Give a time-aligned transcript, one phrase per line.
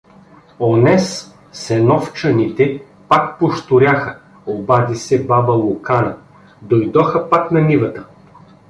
[0.59, 6.17] —Онез, сеновчаните, пак пощуряха обади се баба Лукана.—
[6.61, 8.05] Додоха пак на нивата.